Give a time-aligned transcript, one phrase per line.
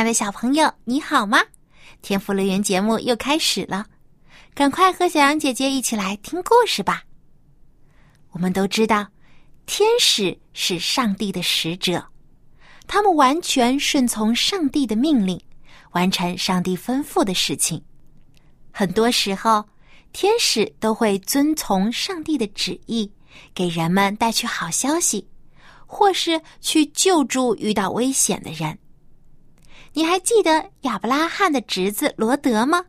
[0.00, 1.42] 爱的小朋友，你好吗？
[2.00, 3.84] 天赋乐园节目又开始了，
[4.54, 7.02] 赶快和小羊姐姐一起来听故事吧。
[8.30, 9.06] 我们都知道，
[9.66, 12.02] 天使是上帝的使者，
[12.86, 15.38] 他们完全顺从上帝的命令，
[15.90, 17.84] 完成上帝吩咐的事情。
[18.70, 19.62] 很多时候，
[20.14, 23.12] 天使都会遵从上帝的旨意，
[23.52, 25.28] 给人们带去好消息，
[25.84, 28.78] 或是去救助遇到危险的人。
[29.92, 32.84] 你还记得亚伯拉罕的侄子罗德吗？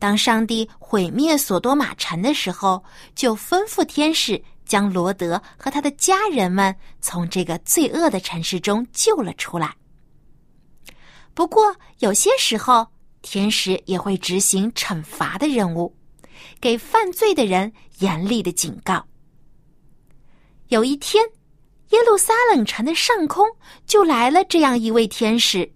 [0.00, 2.82] 当上帝毁灭索多玛城的时候，
[3.14, 9.74] 就吩咐天使将罗德和他的家人们从这个罪恶的城市中救了出来。
[11.34, 12.86] 不过，有些时候
[13.22, 15.96] 天使也会执行惩罚的任务，
[16.60, 19.04] 给犯罪的人严厉的警告。
[20.68, 21.24] 有一天，
[21.90, 23.46] 耶路撒冷城的上空
[23.86, 25.72] 就来了这样一位天使。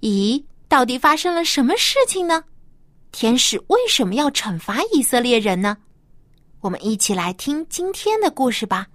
[0.00, 2.44] 咦，到底发生了什么事情呢？
[3.12, 5.76] 天使为什么要惩罚以色列人呢？
[6.60, 8.86] 我们一起来听今天的故事吧。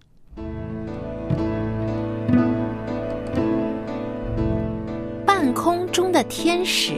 [5.27, 6.93] 半空中的天使，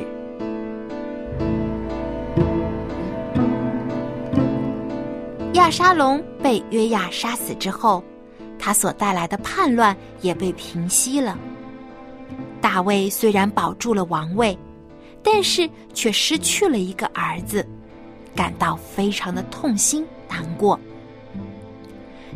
[5.53, 8.01] 亚沙龙被约亚杀死之后，
[8.57, 11.37] 他所带来的叛乱也被平息了。
[12.61, 14.57] 大卫虽然保住了王位，
[15.23, 17.65] 但是却失去了一个儿子，
[18.35, 20.79] 感到非常的痛心难过。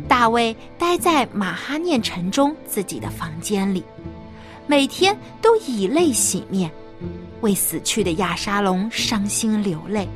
[0.08, 3.84] 大卫待在马哈念城中自己的房间里，
[4.66, 6.70] 每天都以泪洗面，
[7.40, 10.08] 为死去的亚沙龙伤心流泪，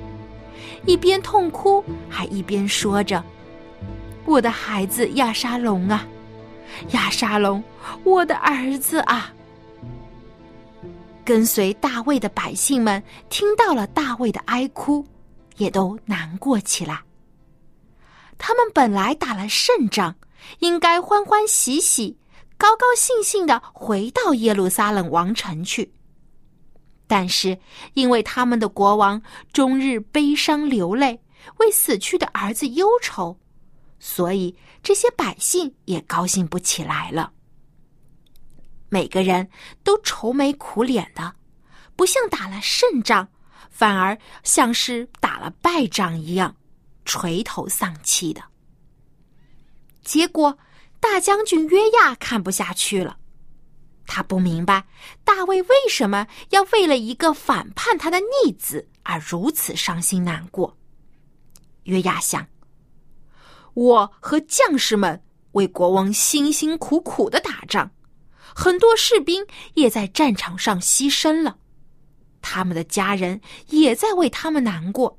[0.87, 3.23] 一边痛哭，还一边说着
[4.25, 6.07] ：“我的孩子亚沙龙啊，
[6.93, 7.63] 亚沙龙，
[8.03, 9.33] 我的儿子啊！”
[11.27, 15.05] 跟随大卫的百姓们听到了大卫的哀哭，
[15.57, 17.03] 也都难过起来。
[18.39, 20.15] 他们本来打了胜仗，
[20.61, 22.17] 应该欢欢喜喜、
[22.57, 25.93] 高高兴兴的回到耶路撒冷王城去。
[27.09, 27.59] 但是，
[27.95, 29.21] 因为他们的国王
[29.53, 31.21] 终日悲伤流泪，
[31.59, 33.37] 为死去的儿子忧愁，
[33.99, 37.33] 所以这些百姓也高兴不起来了。
[38.89, 39.49] 每个人
[39.83, 41.35] 都愁眉苦脸的，
[41.97, 43.29] 不像打了胜仗，
[43.71, 46.55] 反而像是打了败仗一样，
[47.05, 48.43] 垂头丧气的。
[50.03, 50.57] 结果，
[51.01, 53.19] 大将军约亚看不下去了，
[54.07, 54.85] 他不明白
[55.25, 60.77] 大卫为什么要为了一个反叛他的逆子而如此伤心难过。
[61.83, 62.47] 约亚想：
[63.75, 65.21] 我和将士们
[65.53, 67.91] 为国王辛辛苦苦的打仗。
[68.59, 71.59] 很多士兵也在战场上牺牲了，
[72.41, 75.19] 他们的家人也在为他们难过。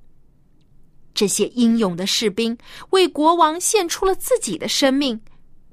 [1.13, 2.57] 这些英勇的士兵
[2.89, 5.21] 为国王献出了自己的生命，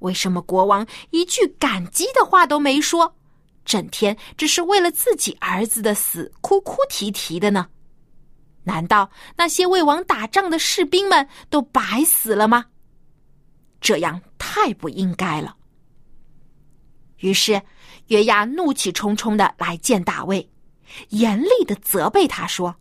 [0.01, 3.17] 为什么国王一句感激的话都没说，
[3.65, 7.67] 整天只是为了自己儿子的死哭哭啼啼的呢？
[8.65, 12.67] 难道那些为王打仗的士兵们都白死了吗？
[13.81, 15.57] 这样太不应该了。
[17.25, 17.63] 于是，
[18.09, 20.47] 约亚怒气冲冲的来见大卫，
[21.09, 22.77] 严厉的责备他说：“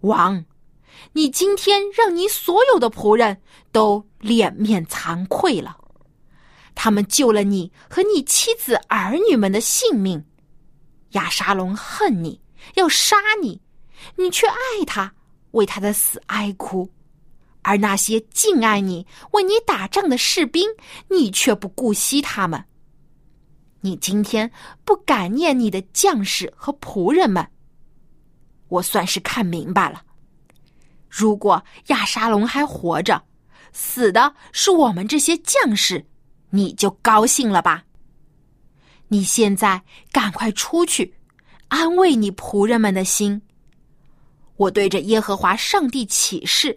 [0.00, 0.42] 王，
[1.12, 3.38] 你今天让你所有的仆人
[3.72, 5.76] 都脸面惭愧了。
[6.74, 10.24] 他们救了你和你妻子儿女们的性命。
[11.10, 12.40] 亚沙龙恨你，
[12.76, 13.60] 要杀你，
[14.16, 15.12] 你却爱他，
[15.50, 16.88] 为他的死哀哭；
[17.60, 20.66] 而那些敬爱你、为你打仗的士兵，
[21.10, 22.64] 你却不顾惜他们。”
[23.86, 24.50] 你今天
[24.84, 27.46] 不感念你的将士和仆人们，
[28.66, 30.02] 我算是看明白了。
[31.08, 33.22] 如果亚沙龙还活着，
[33.72, 36.04] 死的是我们这些将士，
[36.50, 37.84] 你就高兴了吧？
[39.06, 39.80] 你现在
[40.10, 41.14] 赶快出去，
[41.68, 43.40] 安慰你仆人们的心。
[44.56, 46.76] 我对着耶和华上帝起誓，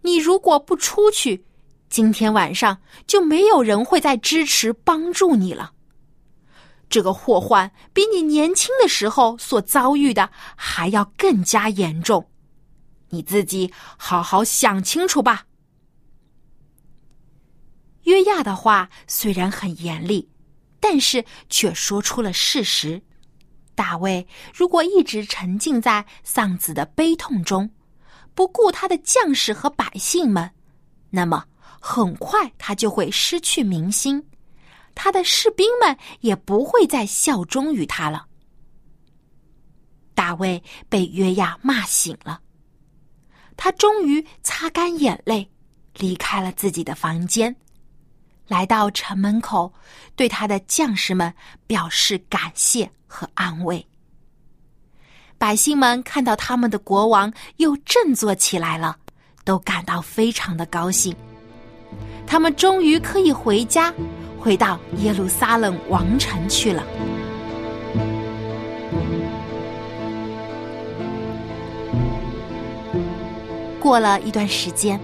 [0.00, 1.44] 你如果不出去，
[1.90, 5.72] 今天晚上就没有人会再支持帮助你了。
[6.90, 12.28] 这个祸患比你年轻的时候所遭遇的还要更加严重，
[13.10, 15.46] 你自己好好想清楚吧。
[18.02, 20.28] 约亚的话虽然很严厉，
[20.80, 23.00] 但是却说出了事实。
[23.76, 27.70] 大卫如果一直沉浸在丧子的悲痛中，
[28.34, 30.50] 不顾他的将士和百姓们，
[31.10, 31.44] 那么
[31.80, 34.26] 很快他就会失去民心。
[35.02, 38.26] 他的士兵们也不会再效忠于他了。
[40.14, 42.38] 大卫被约亚骂醒了，
[43.56, 45.50] 他终于擦干眼泪，
[45.94, 47.56] 离开了自己的房间，
[48.46, 49.72] 来到城门口，
[50.16, 51.32] 对他的将士们
[51.66, 53.82] 表示感谢和安慰。
[55.38, 58.98] 百姓们看到他们的国王又振作起来了，
[59.44, 61.16] 都感到非常的高兴。
[62.26, 63.94] 他们终于可以回家。
[64.40, 66.82] 回到耶路撒冷王城去了。
[73.78, 74.98] 过了一段时间，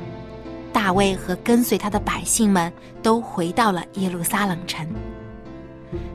[0.72, 2.72] 大卫和跟随他的百姓们
[3.02, 4.86] 都回到了耶路撒冷城。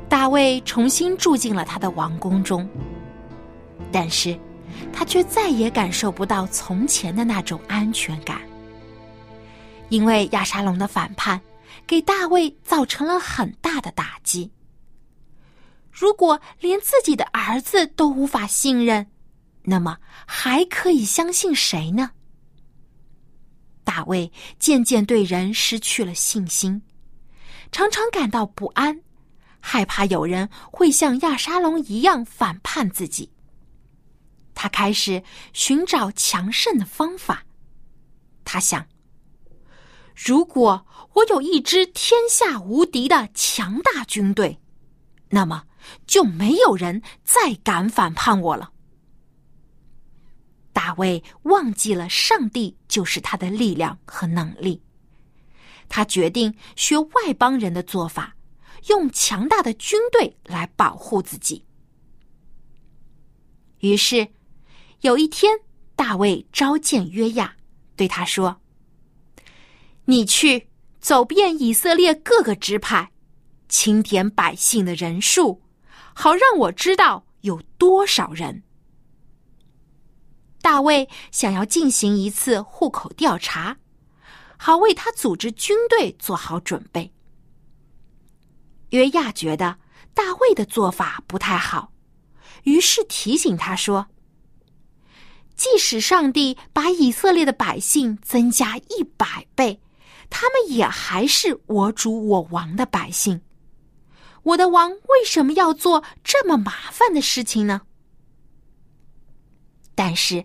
[0.10, 2.68] 大卫重新住进了他的王宫中，
[3.92, 4.38] 但是，
[4.92, 8.38] 他却再也感受不到从前的那种安全感，
[9.90, 11.40] 因为亚沙龙的反叛。
[11.86, 14.52] 给大卫造成了很大的打击。
[15.92, 19.12] 如果连自己的儿子都无法信任，
[19.64, 22.12] 那么还可以相信谁呢？
[23.84, 26.82] 大卫渐渐对人失去了信心，
[27.72, 29.02] 常常感到不安，
[29.60, 33.32] 害怕有人会像亚沙龙一样反叛自己。
[34.54, 35.22] 他开始
[35.54, 37.44] 寻找强盛的方法。
[38.46, 38.86] 他想。
[40.16, 44.60] 如果我有一支天下无敌的强大军队，
[45.30, 45.66] 那么
[46.08, 48.72] 就没有人再敢反叛我了。
[50.74, 54.82] 大卫忘记了上帝就是他的力量和能力，
[55.90, 58.36] 他决定学外邦人的做法，
[58.88, 61.66] 用强大的军队来保护自己。
[63.80, 64.28] 于是，
[65.02, 65.60] 有一天，
[65.96, 67.56] 大卫召见约亚，
[67.96, 68.62] 对他说。
[70.06, 70.68] 你去
[71.02, 73.12] 走遍以色列各个支派，
[73.68, 75.60] 清点百姓的人数，
[76.14, 78.62] 好让我知道有多少人。
[80.62, 83.78] 大卫想要进行一次户口调查，
[84.58, 87.12] 好为他组织军队做好准备。
[88.92, 89.80] 约亚觉得
[90.14, 91.92] 大卫的做法不太好，
[92.64, 94.06] 于是提醒他说
[95.58, 99.82] ：“即使上帝把以色列的百姓增加一百倍。”
[100.32, 103.42] 他们也还是我主我王的百姓，
[104.42, 107.82] 我的王为什么要做这么麻烦的事情呢？
[109.94, 110.44] 但是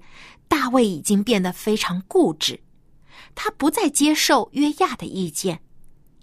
[0.49, 2.61] 大卫已经变得非常固执，
[3.35, 5.63] 他不再接受约亚的意见，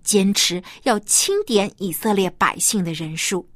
[0.03, 3.49] 坚持要清点以色列百姓的人数。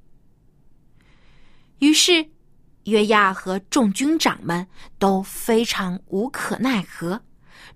[1.80, 2.28] 于是
[2.86, 4.66] 约亚和众军长们
[4.98, 7.22] 都非常无可奈何，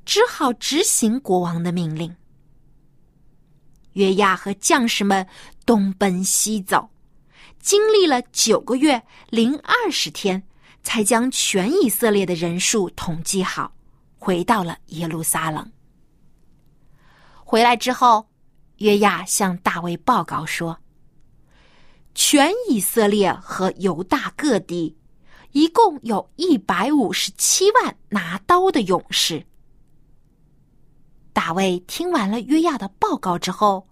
[0.05, 2.15] 只好执行国王的命令。
[3.93, 5.27] 约亚和将士们
[5.65, 6.89] 东奔西走，
[7.59, 10.41] 经历了九个月零二十天，
[10.83, 13.73] 才将全以色列的人数统计好，
[14.17, 15.71] 回到了耶路撒冷。
[17.43, 18.25] 回来之后，
[18.77, 20.79] 约亚向大卫报告说
[22.15, 24.97] ：“全以色列和犹大各地，
[25.51, 29.45] 一共有一百五十七万拿刀的勇士。”
[31.43, 33.87] 大卫听完了约亚的报告之后，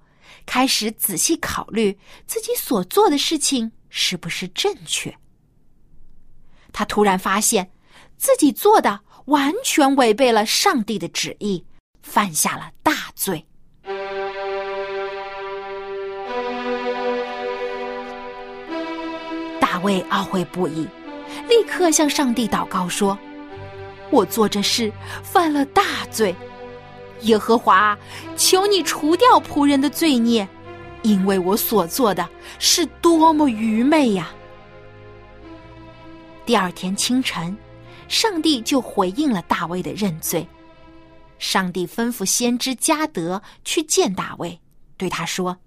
[0.46, 5.18] 开始仔细考虑自己所做的事情是不是正确。
[6.72, 7.72] 他突然发现
[8.18, 11.66] 自己做的完全违背了上帝的旨意，
[12.04, 13.44] 犯下了大罪。
[19.60, 20.88] 大卫懊悔不已，
[21.48, 23.18] 立刻向上帝祷告说
[24.12, 26.36] ：“我做这事犯了大罪。”
[27.22, 27.98] 耶和华，
[28.38, 30.48] 求你除掉仆人的罪孽，
[31.04, 32.28] 因为我所做的
[32.60, 34.30] 是多么愚昧呀！
[36.46, 37.56] 第二天清晨，
[38.08, 40.48] 上帝就回应了大卫的认罪。
[41.38, 44.60] 上帝吩咐先知加德去见大卫，
[44.98, 45.58] 对他说：“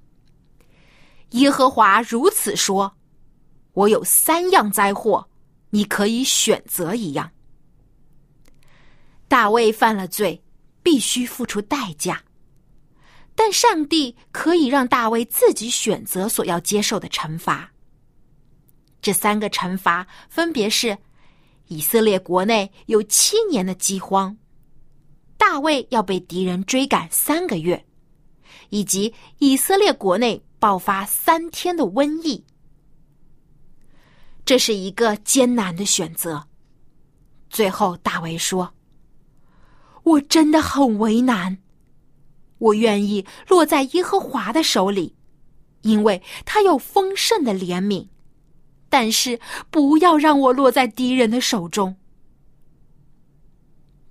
[1.30, 2.94] 耶和华如此说，
[3.72, 5.28] 我有三样灾祸，
[5.70, 7.30] 你可以选择一样。”
[9.28, 10.42] 大卫犯了罪。
[10.82, 12.22] 必须付出代价。
[13.34, 17.72] 但上帝可以让大卫自己选择所要接受的惩罚。
[19.00, 20.98] 这三个惩罚分别是：
[21.68, 24.36] 以色列国内有七年的饥荒，
[25.38, 27.84] 大卫要被敌人追赶三个月，
[28.68, 32.44] 以及以色列国内爆发三天的瘟疫。
[34.44, 36.46] 这是一个艰难的选择。
[37.48, 38.72] 最后，大卫说
[40.02, 41.58] ：“我真的很为难。
[42.58, 45.14] 我愿意落在耶和华的手里，
[45.82, 48.08] 因为他有丰盛的怜悯。
[48.88, 49.40] 但是，
[49.70, 51.96] 不要让我落在敌人的手中。”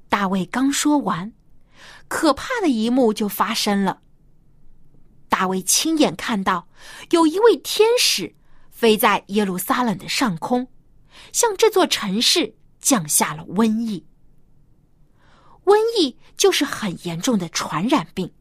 [0.10, 1.32] 大卫刚说完，
[2.08, 4.02] 可怕的一幕就发生了。
[5.30, 6.68] 大卫亲眼看到
[7.12, 8.36] 有一位天使。
[8.72, 10.68] 飞在耶路撒冷的上空，
[11.32, 14.04] 向这座城市降下了瘟疫。
[15.66, 18.32] 瘟疫就是很严重的传染病。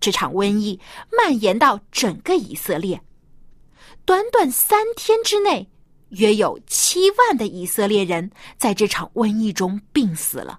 [0.00, 0.80] 这场瘟疫
[1.16, 3.00] 蔓延到整个以色列，
[4.04, 5.68] 短短三天之内，
[6.08, 10.58] 约有七万的以色列人在这场瘟疫中病死了。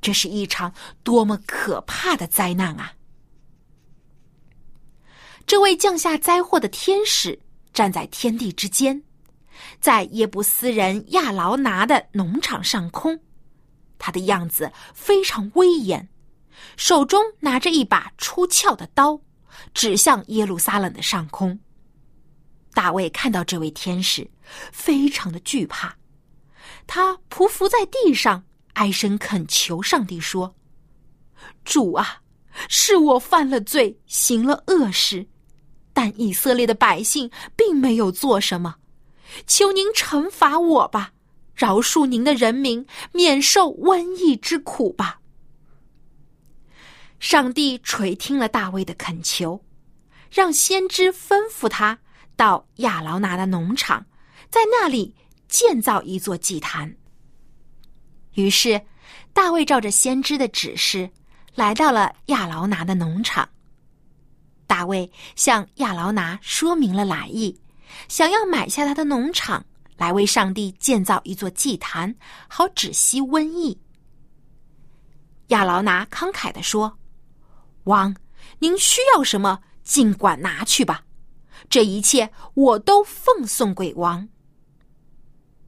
[0.00, 2.92] 这是一场多么可怕的灾难啊！
[5.46, 7.38] 这位降下灾祸的天使
[7.72, 9.02] 站在天地之间，
[9.80, 13.18] 在耶布斯人亚劳拿的农场上空，
[14.04, 16.08] 他的样子非常威严，
[16.76, 19.20] 手中拿着一把出鞘的刀，
[19.72, 21.56] 指向耶路撒冷的上空。
[22.74, 24.28] 大卫看到这位天使，
[24.72, 25.94] 非常的惧怕，
[26.84, 28.42] 他匍匐在地上，
[28.72, 30.56] 哀声恳求上帝说
[31.64, 32.22] ：“主啊，
[32.68, 35.28] 是我犯了罪，行了恶事。”
[35.94, 38.76] 但以色列的百姓并没有做什么，
[39.46, 41.12] 求您惩罚我吧，
[41.54, 45.20] 饶恕您的人民，免受瘟疫之苦吧。
[47.20, 49.64] 上帝垂听了大卫的恳求，
[50.30, 51.98] 让先知吩咐他
[52.34, 54.04] 到亚劳拿的农场，
[54.50, 55.14] 在那里
[55.48, 56.96] 建造一座祭坛。
[58.34, 58.80] 于是，
[59.32, 61.10] 大卫照着先知的指示，
[61.54, 63.48] 来到了亚劳拿的农场。
[64.66, 67.60] 大卫向亚劳拿说明了来意，
[68.08, 69.64] 想要买下他的农场，
[70.02, 72.12] 来为上帝建造一座祭坛，
[72.48, 73.80] 好止息瘟疫。
[75.48, 76.98] 亚劳拿慷慨的说
[77.84, 78.16] ：“王，
[78.58, 81.04] 您需要什么，尽管拿去吧，
[81.70, 84.28] 这一切我都奉送给王。”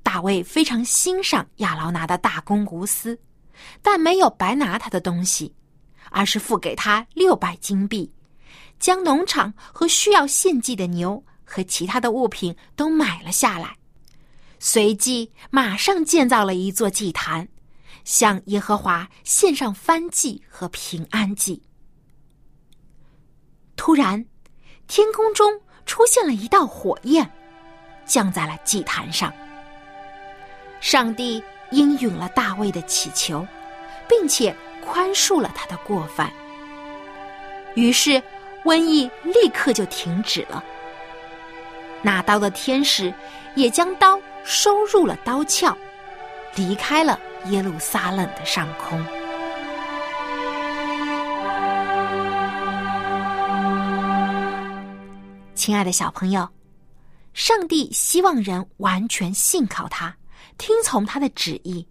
[0.03, 3.17] 大卫非常欣赏亚劳拿的大公无私，
[3.83, 5.55] 但没有白拿他的东西，
[6.11, 8.13] 而是付给他六百金币。
[8.81, 13.77] 将农场和需要献祭的牛和其他的物品都买了下来，
[14.67, 17.47] 随即马上建造了一座祭坛，
[18.03, 21.63] 向耶和华献上燔祭和平安祭。
[23.77, 24.25] 突然，
[24.89, 27.31] 天空中出现了一道火焰，
[28.07, 29.31] 降在了祭坛上。
[30.81, 33.47] 上帝应允了大卫的祈求，
[34.09, 36.33] 并且宽恕了他的过犯。
[37.75, 38.21] 于是。
[38.65, 40.65] 瘟疫立刻就停止了。
[42.01, 43.13] 拿刀的天使
[43.55, 45.75] 也将刀收入了刀鞘，
[46.55, 49.03] 离开了耶路撒冷的上空。
[55.55, 56.47] 亲爱的小朋友，
[57.33, 60.15] 上帝希望人完全信靠他，
[60.59, 61.87] 听从他的旨意，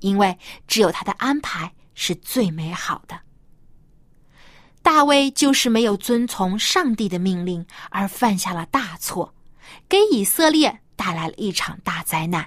[0.00, 0.36] 因为
[0.66, 3.16] 只有他的安排是最美好的。
[4.82, 9.32] 大卫就是没有遵从上帝的命令，而犯下了大错，
[9.88, 12.46] 给以色列带来了一场大灾难。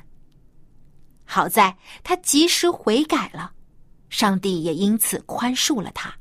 [1.25, 3.51] 好在他及时悔改了，
[4.09, 6.13] 上帝也因此宽恕了他。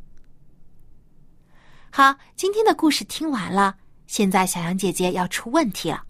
[1.91, 6.05] 好，今天的故事听完了，现在小羊姐姐要出问题了，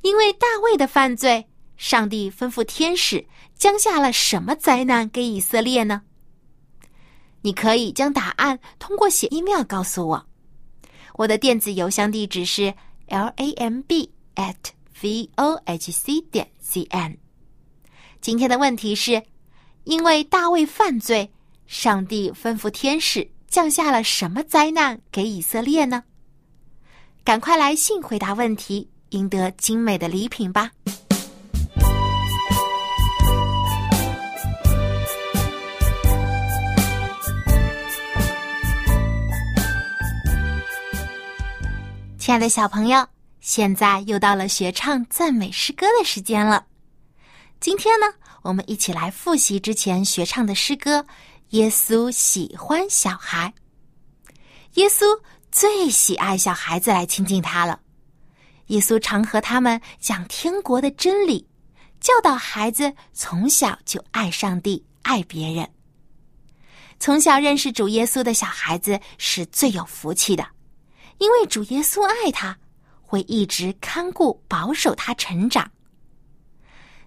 [0.00, 6.00] 因为大卫的犯罪，上帝吩咐天使降下了什么灾难给以色列呢？
[7.42, 10.26] 你可以将答案通过写 email 告诉我，
[11.16, 12.72] 我的电子邮箱地址是
[13.08, 14.56] lamb at
[15.02, 17.16] vohc 点 cn。
[18.20, 19.20] 今天的问题是：
[19.82, 21.32] 因为大卫犯罪，
[21.66, 26.04] 上帝吩咐天使降下了什么灾难给以色列呢？
[27.24, 30.70] 赶快来信回答问题，赢得精美的礼品吧！
[42.18, 43.04] 亲爱的小朋友，
[43.42, 46.64] 现在又到了学唱赞美诗歌的时间了。
[47.58, 48.06] 今天呢，
[48.42, 51.04] 我们一起来复习之前学唱的诗歌，
[51.48, 53.52] 耶稣喜欢小孩，
[54.74, 55.04] 耶稣
[55.50, 57.80] 最喜爱小孩子来亲近他了。
[58.68, 61.44] 耶稣常和他们讲天国的真理，
[62.00, 65.68] 教导孩子从小就爱上帝、爱别人。
[67.00, 70.46] 从小认识主耶稣的小孩子是最有福气的，
[71.18, 72.56] 因为主耶稣爱他，
[73.12, 75.70] 会一直看顾、保守他成长。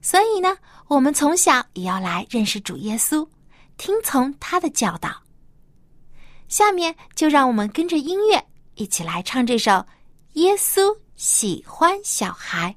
[0.04, 0.56] 所以呢，
[0.88, 3.28] 我们从小也要来认识主耶稣，
[3.76, 5.10] 听从他的教导。
[6.48, 8.46] 下面就让我们跟着音乐
[8.76, 9.72] 一起来唱这首
[10.34, 12.76] 《耶稣喜欢小孩》。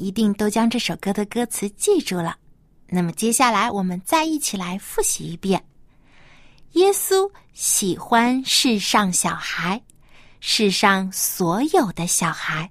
[0.00, 2.36] 一定都将这首歌的歌词记住了。
[2.88, 5.62] 那么接下来我们再一起来复习一遍：
[6.72, 9.82] 耶稣喜欢世上小孩，
[10.40, 12.70] 世上所有的小孩，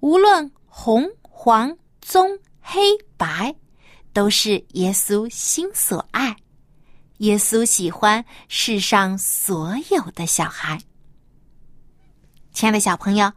[0.00, 2.80] 无论红黄棕黑
[3.16, 3.54] 白，
[4.12, 6.36] 都是耶稣心所爱。
[7.18, 10.78] 耶稣喜欢世上所有的小孩。
[12.52, 13.32] 亲爱的小朋友，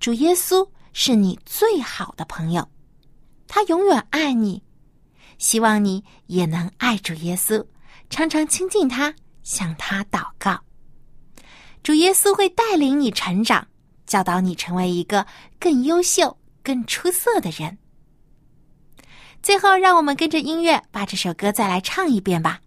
[0.00, 0.68] 主耶稣。
[0.92, 2.68] 是你最好的朋友，
[3.48, 4.62] 他永远爱你。
[5.38, 7.64] 希望你也能爱主耶稣，
[8.10, 10.60] 常常亲近他，向他祷告。
[11.82, 13.66] 主耶稣会带领你成长，
[14.06, 15.26] 教导你成为一个
[15.58, 17.76] 更优秀、更出色的人。
[19.42, 22.60] 最后，让我们跟着音乐把这首歌再来唱一遍吧。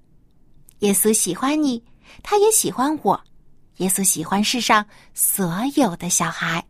[0.80, 1.82] 耶稣喜欢你，
[2.22, 3.24] 他也喜欢我。
[3.78, 6.62] 耶稣喜欢世上所有的小孩。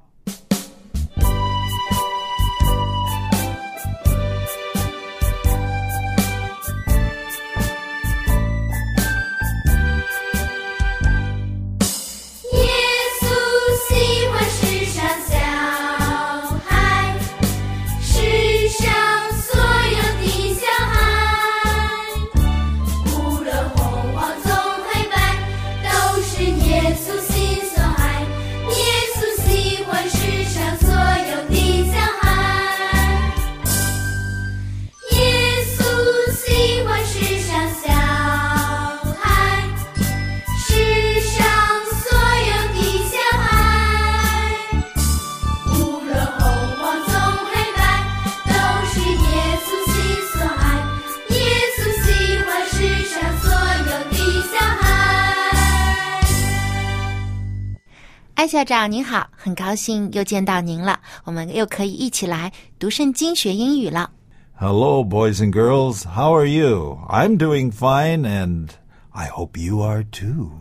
[58.65, 60.99] 长您好，很高兴又见到您了。
[61.23, 64.10] 我们又可以一起来读圣经、学英语了。
[64.56, 66.04] Hello, boys and girls.
[66.04, 66.97] How are you?
[67.08, 68.69] I'm doing fine, and
[69.12, 70.51] I hope you are too.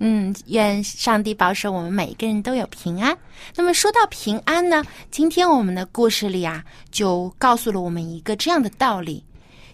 [0.00, 3.16] 嗯，愿上帝保守我们每一个人都有平安。
[3.56, 9.24] 那么说到平安呢，今天我们的故事里啊，就告诉了我们一个这样的道理：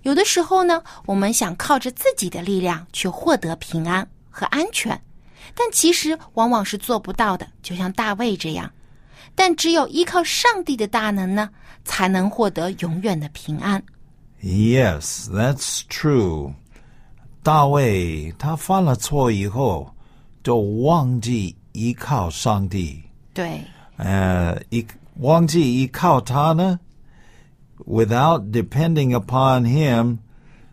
[0.03, 4.99] 有的时候呢，我们想靠着自己的力量去获得平安和安全。
[5.55, 8.71] 但其实往往是做不到的，就像大卫这样。
[9.35, 11.51] 但只有依靠上帝的大能呢，
[11.85, 13.83] 才能获得永远的平安。
[14.43, 16.53] Yes, that's true.
[17.43, 19.93] 大卫他犯了错以后，
[20.43, 23.03] 就忘记依靠上帝。
[23.33, 23.61] 对。
[23.97, 24.87] 呃，依
[25.21, 26.79] 忘记依靠他呢
[27.87, 30.19] ，without depending upon him，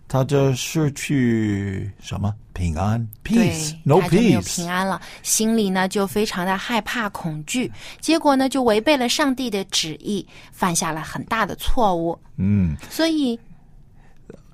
[0.07, 2.33] 他就失去什么？
[2.60, 12.18] 平安，peace，no peace，他就没有平安了，心里呢就非常的害怕、恐惧，结果呢就违背了上帝的旨意，犯下了很大的错误。
[12.38, 13.38] 嗯，所以，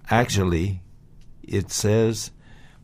[0.09, 0.79] actually
[1.47, 2.27] it says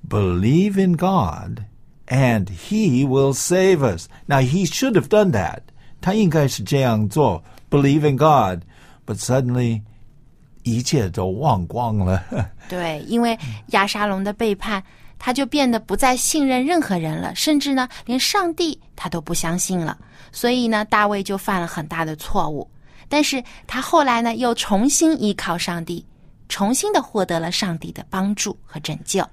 [0.08, 1.64] believe in God
[2.06, 4.06] and He will save us.
[4.26, 5.62] Now He should have done that.
[6.00, 8.62] 他应该是这样做，believe in God,
[9.04, 9.82] but suddenly
[10.62, 12.22] 一切都忘光了。
[12.68, 13.36] 对，因为
[13.70, 14.84] 亚沙龙的背叛。
[15.25, 19.97] 他就变得不再信任任何人了，甚至呢，连上帝他都不相信了。
[20.33, 22.69] 所以呢，大卫就犯了很大的错误。
[23.07, 26.05] 但是他后来呢，又重新依靠上帝，
[26.49, 29.25] 重新的获得了上帝的帮助和拯救。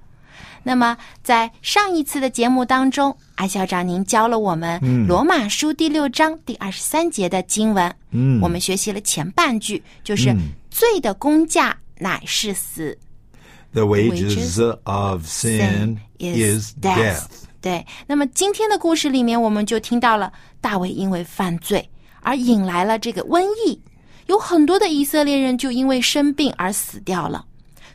[0.63, 7.93] 那么，在上一次的节目当中，艾校长您教了我们《罗马书》第六章第二十三节的经文。
[8.11, 10.33] 嗯我们学习了前半句，就是
[10.71, 12.97] “罪的工价乃是死
[13.73, 17.27] The wages of sin is death.
[17.61, 21.89] 对，那么今天的故事里面，我们就听到了大卫因为犯罪
[22.21, 23.79] 而引来了这个瘟疫，
[24.25, 27.45] 有很多的以色列人就因为生病而死掉了。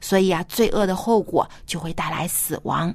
[0.01, 2.95] 所以啊，罪恶的后果就会带来死亡。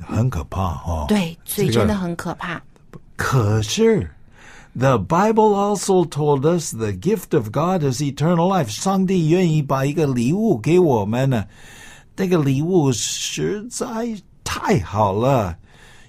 [0.00, 1.06] 很可怕哦。
[1.08, 2.60] 对，罪这个真的很可怕。
[3.16, 4.10] 可是
[4.74, 8.68] ，The Bible also told us the gift of God is eternal life。
[8.68, 11.44] 上帝愿意把一个礼物给我们呢，
[12.16, 13.86] 那个礼物实在
[14.44, 15.56] 太好了，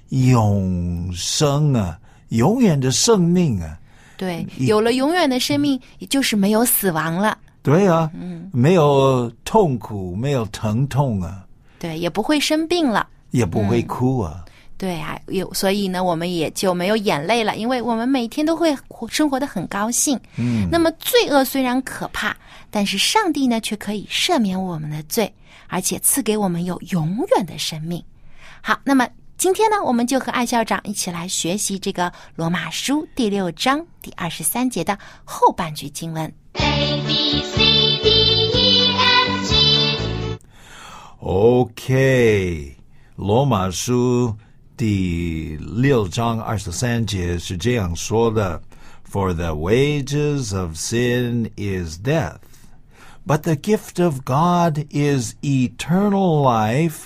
[0.09, 3.77] 永生啊，永远的生命啊。
[4.17, 7.37] 对，有了永远的生命，也就是没有死亡了。
[7.61, 8.09] 对啊，
[8.51, 11.45] 没有痛苦，没有疼痛啊，
[11.77, 13.07] 对，也不会生病了。
[13.31, 14.43] 也不会哭啊。
[14.79, 20.17] 对啊，有所以呢，我们也就没有眼泪了，因为我们每天都会活生活的很高兴。
[20.37, 22.33] 嗯，那么罪恶虽然可怕，
[22.71, 25.31] 但是上帝呢却可以赦免我们的罪，
[25.67, 28.01] 而且赐给我们有永远的生命。
[28.61, 29.05] 好，那么
[29.37, 36.33] 今天呢，我们就和艾校长一起来学习这个罗马书第六章第二十三节的后半句经文。
[36.53, 37.57] A B C
[38.01, 38.09] D
[38.53, 40.39] E F G
[41.19, 42.77] OK，
[43.17, 44.33] 罗马书
[44.78, 48.60] 第六章二十三节是这样说的：
[49.08, 52.40] For the wages of sin is death,
[53.24, 57.04] but the gift of God is eternal life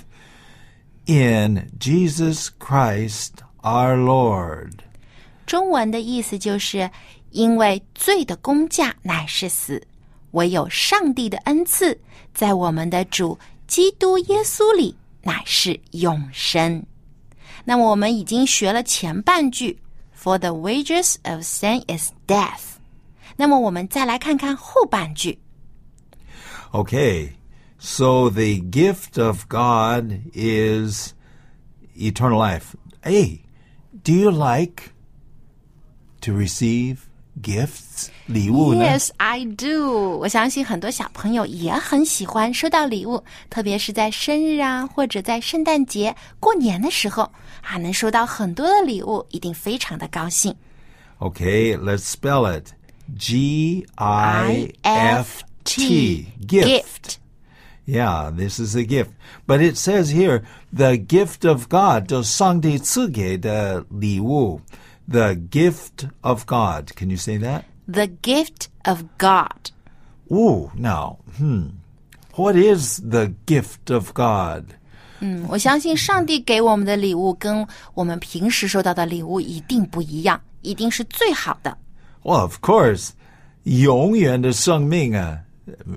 [1.05, 4.73] in Jesus Christ our Lord.
[5.47, 6.91] 中文的意思就是，
[7.31, 9.87] 因为罪的工价乃是死，
[10.31, 11.99] 唯有上帝的恩赐，
[12.33, 16.83] 在我们的主基督耶稣里乃是永生。
[17.65, 19.79] 那么我们已经学了前半句，
[20.17, 22.79] For the wages of sin is death。
[23.37, 25.39] 那么我们再来看看后半句。
[26.73, 27.31] Okay,
[27.79, 31.13] so the gift of God is
[31.97, 32.75] eternal life.
[33.03, 33.43] Hey,
[34.03, 34.93] do you like
[36.21, 37.09] to receive
[37.43, 38.09] gifts?
[38.27, 38.85] 礼物呢？
[38.85, 40.19] Yes, I do。
[40.19, 47.31] 我相信很多小朋友也很喜欢收到礼物，特别是在生日啊，或者在圣诞节、过年的时候
[47.63, 50.55] 啊，能收到很多的礼物，一定非常的高兴。
[51.19, 52.73] Okay, let's spell it.
[53.19, 56.27] G I F T.
[56.47, 57.17] gift。
[57.87, 59.13] Yeah, this is a gift.
[59.47, 64.61] But it says here, the gift of God, 就上帝赐给的礼物.
[65.09, 66.95] The gift of God.
[66.97, 67.65] Can you say that?
[67.87, 69.71] The gift of God。
[70.31, 71.69] Ooh, now, hmm.
[72.35, 74.65] What is the gift of God?
[75.21, 81.77] 嗯，我相信上帝给我们的礼物跟我们平时收到的礼物一定不一样，一定是最好的。
[82.23, 83.11] Well, of course,
[83.65, 85.41] 永远的生命啊，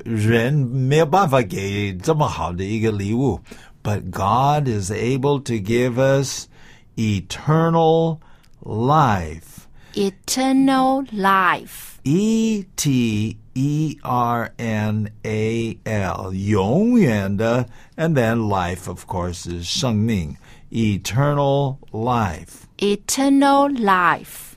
[0.04, 3.39] 人没有办法给这么好的一个礼物。
[3.84, 6.47] But God is able to give us
[6.95, 8.19] eternal
[8.62, 9.67] life.
[9.95, 12.00] Eternal life。
[12.04, 20.36] E T E R N A L 永远的 and then life of course is 生命
[20.71, 24.56] eternal life Eternal life。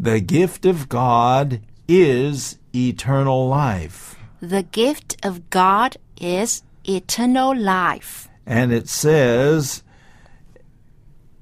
[0.00, 8.28] the gift of God is eternal life The gift of God is eternal life.
[8.46, 9.82] and it says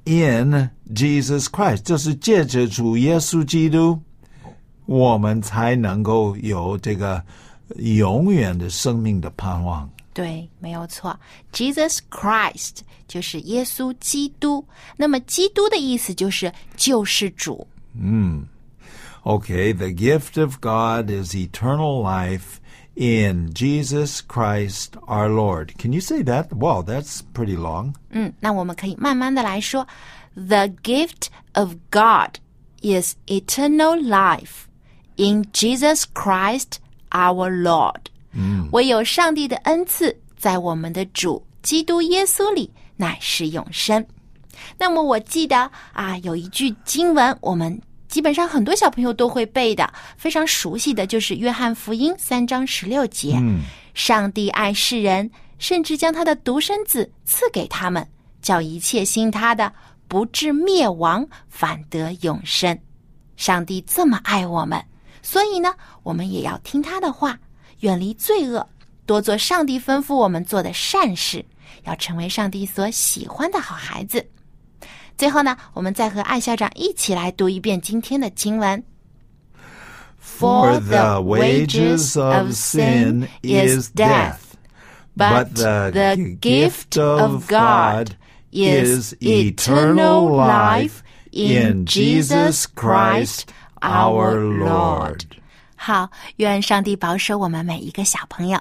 [0.09, 4.01] in Jesus Christ 就是借着主耶稣基督
[4.87, 7.23] 我们才能够有这个
[7.77, 11.19] 永远的生命的盼望对，没有错。
[11.53, 14.65] Jesus Christ 就是耶稣基督。
[14.97, 17.67] 那么，基督的意思就是救世主。
[19.25, 22.59] Okay, the gift of God is eternal life
[22.99, 25.77] in Jesus Christ our Lord.
[25.79, 26.53] Can you say that?
[26.53, 27.95] Wow, that's pretty long.
[28.11, 29.87] 嗯，那我们可以慢慢的来说。
[30.35, 32.39] The gift of God
[32.83, 34.67] is eternal life
[35.17, 36.79] in Jesus Christ
[37.11, 38.07] our Lord。
[38.33, 44.05] 嗯，唯有上帝的恩赐在我们的主基督耶稣里乃是永生。
[44.79, 53.40] 那么我记得啊，有一句经文，我们 基本上很多小朋友都会背的，非常熟悉的就是约翰福音三章十六节：
[53.94, 58.06] 上帝爱世人，甚至将他的独生子赐给他们，
[58.42, 59.72] 叫一切信他的
[60.08, 62.78] 不至灭亡，反得永生。
[63.38, 64.84] 上帝这么爱我们，
[65.22, 67.38] 所以呢，我们也要听他的话，
[67.82, 68.68] 远离罪恶，
[69.06, 71.46] 多做上帝吩咐我们做的善事，
[71.84, 74.28] 要成为上帝所喜欢的好孩子。
[75.20, 78.82] 最后呢，我们再和艾校长一起来读一遍今天的经文。
[80.22, 84.38] For the wages of sin is death,
[85.18, 88.12] but the gift of God
[88.54, 91.02] is eternal life
[91.32, 93.42] in Jesus Christ
[93.82, 95.24] our Lord.
[95.76, 98.58] 好，愿上帝保守我们每一个小朋友。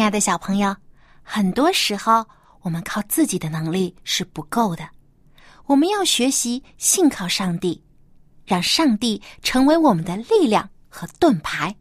[0.00, 0.74] 亲爱的小朋友，
[1.22, 2.26] 很多时候
[2.62, 4.88] 我们靠自己的能力是不够的，
[5.66, 7.84] 我们要学习信靠上帝，
[8.46, 11.76] 让上帝成为我们的力量和盾牌，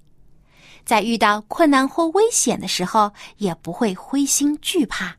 [0.84, 5.16] 在遇到困难或危险的时候，也不会灰心惧怕，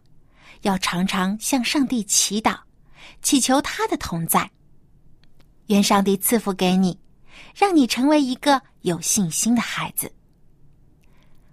[0.60, 2.54] 要常常向上帝祈祷，
[3.22, 4.50] 祈求他的同在。
[5.68, 7.00] 愿上帝赐福给你，
[7.54, 10.12] 让你成为一个有信心的孩子。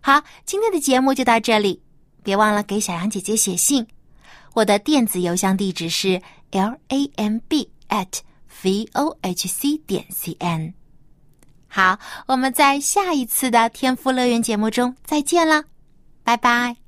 [0.07, 1.81] 好，今天的节目就到这里，
[2.23, 3.85] 别忘了给小羊姐姐写信，
[4.53, 8.07] 我的电子邮箱地址是 l a m b at
[8.63, 10.73] v o h c 点 c n。
[11.67, 15.65] 好，我们在下一次的天赋乐园节目中再见了，
[16.23, 16.86] 拜拜。